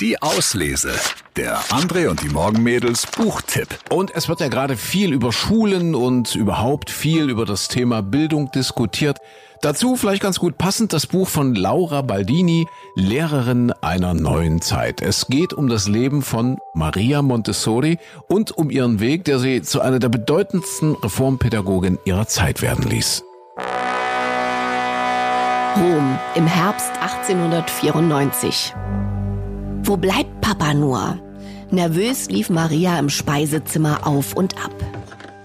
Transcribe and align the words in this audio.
Die 0.00 0.22
Auslese. 0.22 0.92
Der 1.36 1.58
André 1.64 2.08
und 2.08 2.22
die 2.22 2.30
Morgenmädels 2.30 3.06
Buchtipp. 3.06 3.68
Und 3.90 4.10
es 4.14 4.30
wird 4.30 4.40
ja 4.40 4.48
gerade 4.48 4.78
viel 4.78 5.12
über 5.12 5.30
Schulen 5.30 5.94
und 5.94 6.34
überhaupt 6.34 6.88
viel 6.88 7.28
über 7.28 7.44
das 7.44 7.68
Thema 7.68 8.00
Bildung 8.00 8.50
diskutiert. 8.50 9.18
Dazu 9.60 9.96
vielleicht 9.96 10.22
ganz 10.22 10.38
gut 10.38 10.56
passend 10.56 10.94
das 10.94 11.06
Buch 11.06 11.28
von 11.28 11.54
Laura 11.54 12.00
Baldini, 12.00 12.66
Lehrerin 12.94 13.72
einer 13.82 14.14
neuen 14.14 14.62
Zeit. 14.62 15.02
Es 15.02 15.26
geht 15.26 15.52
um 15.52 15.68
das 15.68 15.86
Leben 15.86 16.22
von 16.22 16.56
Maria 16.72 17.20
Montessori 17.20 17.98
und 18.26 18.52
um 18.52 18.70
ihren 18.70 19.00
Weg, 19.00 19.26
der 19.26 19.38
sie 19.38 19.60
zu 19.60 19.82
einer 19.82 19.98
der 19.98 20.08
bedeutendsten 20.08 20.94
Reformpädagogin 20.94 21.98
ihrer 22.06 22.26
Zeit 22.26 22.62
werden 22.62 22.88
ließ. 22.88 23.22
Rom 25.76 26.18
im 26.34 26.46
Herbst 26.46 26.90
1894. 27.02 28.74
Wo 29.90 29.96
bleibt 29.96 30.40
Papa 30.40 30.72
nur? 30.72 31.18
Nervös 31.72 32.30
lief 32.30 32.48
Maria 32.48 32.96
im 33.00 33.08
Speisezimmer 33.08 34.06
auf 34.06 34.36
und 34.36 34.64
ab. 34.64 34.70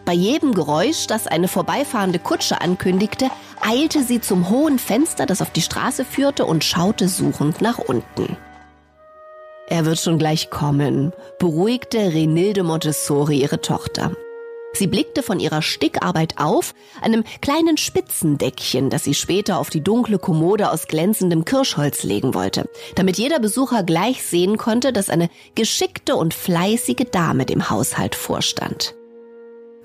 Bei 0.06 0.14
jedem 0.14 0.54
Geräusch, 0.54 1.08
das 1.08 1.26
eine 1.26 1.48
vorbeifahrende 1.48 2.20
Kutsche 2.20 2.62
ankündigte, 2.62 3.32
eilte 3.60 4.04
sie 4.04 4.22
zum 4.22 4.52
hohen 4.52 4.78
Fenster, 4.78 5.26
das 5.26 5.42
auf 5.42 5.50
die 5.50 5.64
Straße 5.64 6.06
führte, 6.06 6.46
und 6.46 6.64
schaute 6.64 7.08
suchend 7.08 7.62
nach 7.62 7.80
unten. 7.80 8.38
Er 9.68 9.84
wird 9.88 10.00
schon 10.00 10.20
gleich 10.20 10.52
kommen, 10.52 11.12
beruhigte 11.40 11.98
Renilde 12.14 12.62
Montessori 12.62 13.42
ihre 13.42 13.62
Tochter. 13.62 14.12
Sie 14.76 14.88
blickte 14.88 15.24
von 15.24 15.40
ihrer 15.40 15.62
Stickarbeit 15.62 16.38
auf, 16.38 16.74
einem 17.02 17.24
kleinen 17.42 17.78
Spitzendeckchen, 17.78 18.90
das 18.90 19.06
sie 19.06 19.14
später 19.14 19.58
auf 19.58 19.70
die 19.70 19.82
dunkle 19.82 20.20
Kommode 20.20 20.70
aus 20.70 20.88
glänzendem 20.88 21.46
Kirschholz 21.46 22.04
legen 22.04 22.34
wollte, 22.34 22.70
damit 22.96 23.18
jeder 23.18 23.40
Besucher 23.40 23.84
gleich 23.84 24.24
sehen 24.24 24.58
konnte, 24.58 24.92
dass 24.92 25.10
eine 25.10 25.30
geschickte 25.56 26.18
und 26.18 26.34
fleißige 26.34 27.06
Dame 27.10 27.46
dem 27.46 27.70
Haushalt 27.70 28.16
vorstand. 28.16 28.96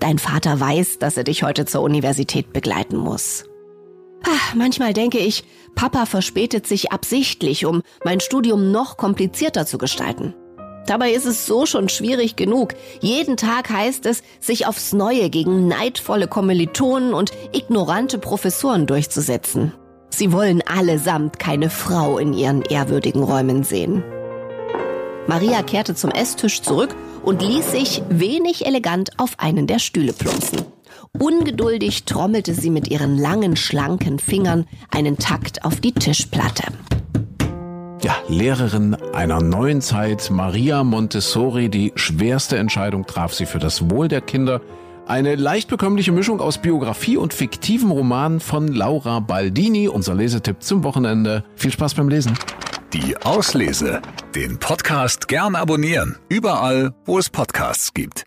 Dein 0.01 0.19
Vater 0.19 0.59
weiß, 0.59 0.99
dass 0.99 1.17
er 1.17 1.25
dich 1.25 1.43
heute 1.45 1.67
zur 1.67 1.83
Universität 1.83 2.53
begleiten 2.53 2.97
muss. 2.97 3.45
Ach, 4.25 4.55
manchmal 4.55 4.93
denke 4.93 5.19
ich, 5.19 5.45
Papa 5.75 6.05
verspätet 6.05 6.67
sich 6.67 6.91
absichtlich, 6.91 7.65
um 7.65 7.83
mein 8.05 8.21
Studium 8.21 8.73
noch 8.73 8.97
komplizierter 8.97 9.67
zu 9.67 9.79
gestalten. 9.79 10.35
Dabei 10.91 11.13
ist 11.13 11.25
es 11.25 11.47
so 11.47 11.67
schon 11.67 11.89
schwierig 11.89 12.35
genug. 12.35 12.75
Jeden 13.01 13.37
Tag 13.37 13.71
heißt 13.71 14.07
es, 14.07 14.25
sich 14.41 14.67
aufs 14.67 14.93
Neue 14.93 15.31
gegen 15.31 15.69
neidvolle 15.69 16.27
Kommilitonen 16.27 17.15
und 17.15 17.31
ignorante 17.53 18.19
Professoren 18.19 18.89
durchzusetzen. 18.89 19.73
Sie 20.09 20.33
wollen 20.33 20.63
allesamt 20.67 21.39
keine 21.39 21.71
Frau 21.71 22.19
in 22.19 22.33
ihren 22.33 22.63
ehrwürdigen 22.63 23.23
Räumen 23.23 23.63
sehen. 23.63 24.03
Maria 25.29 25.63
kehrte 25.63 25.95
zum 25.95 26.11
Esstisch 26.11 26.61
zurück 26.61 26.97
und 27.23 27.41
ließ 27.41 27.71
sich 27.71 28.03
wenig 28.09 28.67
elegant 28.67 29.11
auf 29.17 29.39
einen 29.39 29.69
der 29.69 29.79
Stühle 29.79 30.13
plumpsen. 30.13 30.63
Ungeduldig 31.17 32.03
trommelte 32.03 32.53
sie 32.53 32.71
mit 32.71 32.91
ihren 32.91 33.17
langen, 33.17 33.55
schlanken 33.55 34.19
Fingern 34.19 34.67
einen 34.91 35.19
Takt 35.19 35.65
auf 35.65 35.81
die 35.81 35.93
Tischplatte. 35.93 36.65
Lehrerin 38.31 38.95
einer 39.13 39.41
neuen 39.41 39.81
Zeit, 39.81 40.31
Maria 40.31 40.85
Montessori, 40.85 41.69
die 41.69 41.93
schwerste 41.97 42.59
Entscheidung 42.59 43.05
traf 43.05 43.35
sie 43.35 43.45
für 43.45 43.59
das 43.59 43.91
Wohl 43.91 44.07
der 44.07 44.21
Kinder. 44.21 44.61
Eine 45.09 45.35
leicht 45.35 45.69
bekömmliche 45.69 46.13
Mischung 46.13 46.41
aus 46.41 46.59
Biografie 46.59 47.17
und 47.17 47.35
fiktivem 47.35 47.91
Roman 47.91 48.39
von 48.39 48.69
Laura 48.69 49.19
Baldini, 49.19 49.89
unser 49.89 50.15
Lesetipp 50.15 50.63
zum 50.63 50.85
Wochenende. 50.85 51.43
Viel 51.57 51.73
Spaß 51.73 51.95
beim 51.95 52.09
Lesen. 52.09 52.39
Die 52.93 53.17
Auslese. 53.17 54.01
Den 54.35 54.59
Podcast 54.59 55.27
gern 55.27 55.57
abonnieren. 55.57 56.17
Überall, 56.29 56.95
wo 57.07 57.19
es 57.19 57.31
Podcasts 57.31 57.93
gibt. 57.95 58.25